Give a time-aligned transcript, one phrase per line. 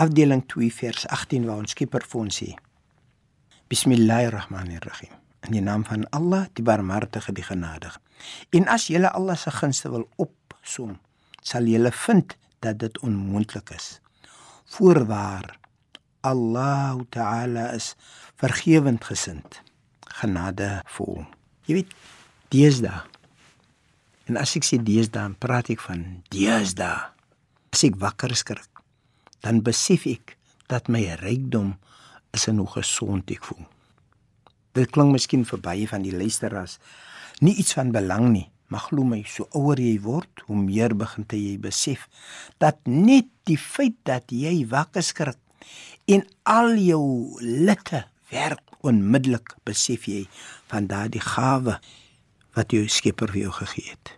[0.00, 2.50] afdeling 2 vers 18 waar ons Skepper vir ons sê:
[3.68, 5.12] Bismillahirrahmanirrahim.
[5.48, 8.00] In die naam van Allah, die Barmhartige, die Genadige.
[8.56, 10.98] En as jy Allah se gunste wil opsom,
[11.42, 14.00] sal jy vind dat dit onmoontlik is.
[14.76, 15.56] Voorwaar
[16.20, 17.94] Allah Taala is
[18.36, 19.62] vergewend gesind,
[20.20, 21.24] genadevol.
[21.64, 21.94] Jy weet,
[22.52, 23.00] deesdae.
[24.28, 27.08] En as ek sê deesdae, praat ek van deesdae.
[27.72, 28.69] As ek wakker skrik,
[29.44, 30.36] dan besef ek
[30.70, 31.74] dat my rykdom
[32.36, 33.66] is en hoe gesond ek voel.
[34.78, 36.78] Dit klink miskien vir baie van die luisteraars
[37.40, 41.26] nie iets van belang nie, maar glo my, so ouer jy word, hoe meer begin
[41.26, 42.06] jy besef
[42.62, 45.38] dat net die feit dat jy wakker skrik
[46.06, 50.24] en al jou litte werk onmiddellik besef jy
[50.70, 51.80] van daardie gawe
[52.56, 54.16] wat jou Skepper vir jou gegee het.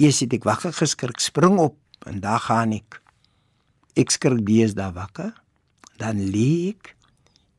[0.00, 3.00] Eers het ek wakker geskrik, spring op en daar gaan ek.
[3.94, 5.32] Ek skrik dees daar wakker,
[6.02, 6.94] dan lê ek.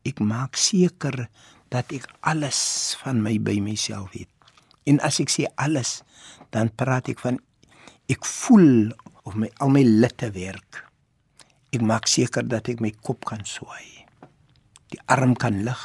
[0.05, 1.25] Ek maak seker
[1.73, 2.59] dat ek alles
[3.01, 4.29] van my by myself het.
[4.85, 6.03] En as ek sê alles,
[6.53, 7.39] dan praat ek van
[8.11, 8.91] ek voel
[9.25, 10.83] of my al my litte werk.
[11.73, 14.05] Ek maak seker dat ek my kop kan swaai.
[14.93, 15.81] Die arm kan lig.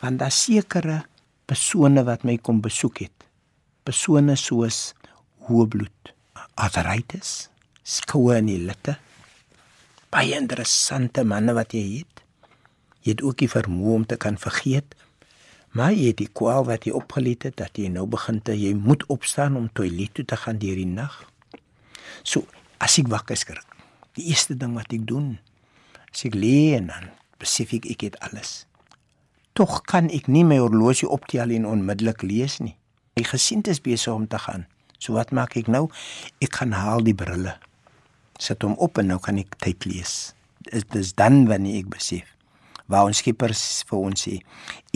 [0.00, 1.02] Want daar sekere
[1.50, 3.26] persone wat my kom besoek het.
[3.84, 4.92] Persone soos
[5.48, 6.12] hoë bloed,
[6.60, 7.48] arthritis,
[7.82, 9.00] skoue in die litte.
[10.10, 12.22] Baie interessante manne wat jy het.
[13.06, 14.96] Jy het ook die vermoë om te kan vergeet.
[15.70, 18.72] Maar jy het die kwaal wat jy opgelet het dat jy nou begin te jy
[18.74, 21.14] moet opstaan om toilet toe te gaan deur die nag.
[22.26, 22.42] So,
[22.82, 23.78] as ek wakker skrik,
[24.18, 25.36] die eerste ding wat ek doen,
[26.10, 28.64] as ek lê en dan besef ek ek het alles.
[29.54, 32.74] Tog kan ek nie my horlosie optel en onmiddellik lees nie.
[33.14, 34.66] My gesind is besig om te gaan.
[34.98, 35.86] So wat maak ek nou?
[36.42, 37.60] Ek gaan haal die brille.
[38.40, 40.32] Sit hom op en nou kan ek tyd lees.
[40.64, 42.36] Dit is dan wanneer ek besef
[42.90, 44.40] waar ons Skepper vir ons sê.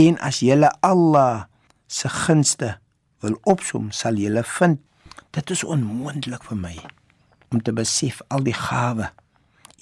[0.02, 1.46] En as jy Allah
[1.86, 2.74] se gunste
[3.22, 4.80] wil opsom, sal jy vind
[5.34, 6.74] dit is onmoontlik vir my
[7.50, 9.10] om te besef al die gawe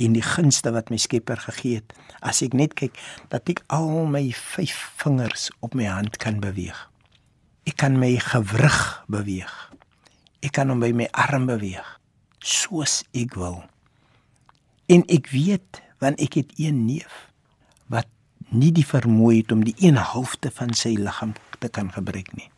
[0.01, 1.93] en die gunste wat my Skepper gegee het.
[2.21, 2.97] As ek net kyk
[3.33, 6.77] dat ek al my vyf vingers op my hand kan beweeg.
[7.65, 9.53] Ek kan my gewrig beweeg.
[10.43, 12.02] Ek kan hom by my arm beweeg
[12.42, 13.62] soos ek wil.
[14.91, 17.28] En ek weet want ek het een neef
[17.92, 18.08] wat
[18.50, 22.50] nie die vermoë het om die een helfte van sy liggaam te kan gebruik nie.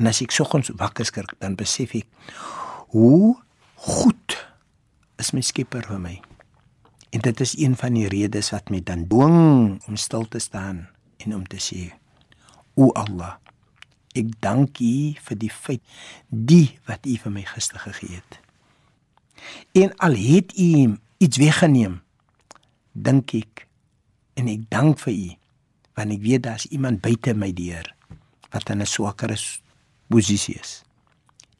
[0.00, 2.08] En as ek soggens wakker skrik, dan besef ek
[2.96, 3.36] hoe
[3.84, 4.36] goed
[5.20, 6.16] is my Skepper vir my.
[7.12, 10.86] En dit is een van die redes wat my dan dwing om stil te staan
[11.20, 11.90] en om te sê:
[12.74, 13.36] O Allah,
[14.16, 14.94] ek dank U
[15.28, 15.84] vir die feit
[16.28, 18.40] die wat U vir my gister gegee het.
[19.72, 22.00] En al het U iets weggeneem,
[22.92, 23.66] dink ek
[24.34, 25.30] en ek dank vir U
[25.92, 27.84] want ek weet daar's iemand buite my deur
[28.52, 29.32] wat in 'n swakker
[30.08, 30.82] posisie is.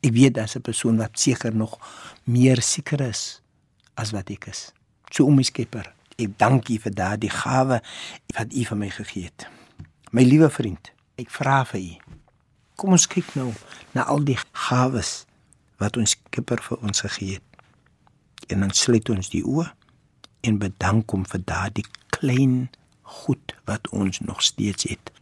[0.00, 1.78] Ek weet daar's 'n persoon wat seker nog
[2.24, 3.42] meer seker is
[3.94, 4.72] as wat ek is.
[5.10, 7.82] So om my Skepper, ek dank U vir daardie gawe
[8.36, 9.46] wat U vir my gegee het.
[10.10, 11.96] My liewe vriend, ek vra vir U.
[12.76, 13.52] Kom ons kyk nou
[13.92, 15.26] na al die gawes
[15.78, 17.51] wat ons Skepper vir ons gegee het.
[18.52, 19.64] En dan sluit ons die oë
[20.44, 22.68] en bedank hom vir daardie klein
[23.22, 25.12] goed wat ons nog steeds het.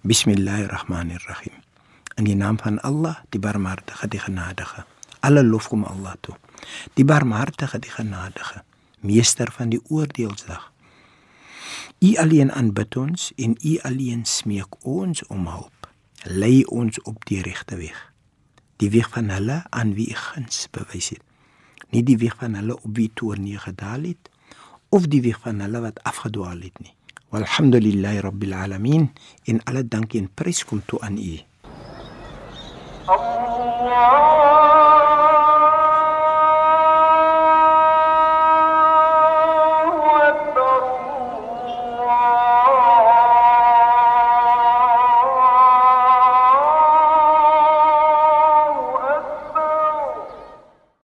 [0.00, 1.58] Bismillahirrahmanirrahim.
[2.16, 4.86] In die naam van Allah, die Barmhartige, die Genadige.
[5.20, 6.36] Alle lof kom Allah toe.
[6.96, 8.62] Die Barmhartige, die Genadige,
[9.04, 10.70] meester van die oordeelsdag.
[12.00, 15.88] U alleen aanbid ons en u alleen smeek ons om hulp.
[16.24, 18.06] Lei ons op die regte weg.
[18.80, 21.24] Die weg van hulle aan wie u guns bewys het
[21.90, 24.30] nie die wieg van hulle op wie toornee gedaal het
[24.90, 26.94] of die wieg van hulle wat afgedwaal het nie.
[27.30, 29.10] Walhamdulillahi rabbil alamin
[29.46, 31.38] en alle dank en prys kom toe aan U.
[33.06, 34.29] Allah